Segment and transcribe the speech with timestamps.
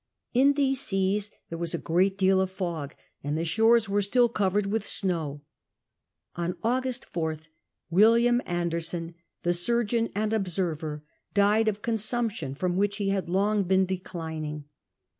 [0.33, 4.29] In these seas there was a great deal of fog, and the shores were still
[4.29, 5.43] covered with snow.
[6.35, 7.49] On August 4th,
[7.91, 11.03] William Anderson, the surgeon and observer,
[11.35, 14.63] died of consumption from which he had long been <leclining.